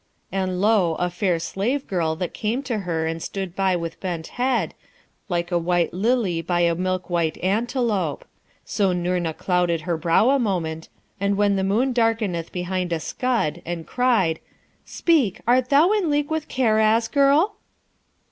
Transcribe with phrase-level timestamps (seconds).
[0.31, 4.25] and lo, a fair slave girl that came to her and stood by with bent
[4.29, 4.73] head,
[5.29, 8.25] like a white lily by a milk white antelope;
[8.65, 13.61] so Noorna clouded her brow a moment, as when the moon darkeneth behind a scud,
[13.63, 14.39] and cried,
[14.85, 15.39] 'Speak!
[15.45, 17.57] art thou in league with Karaz, girl?'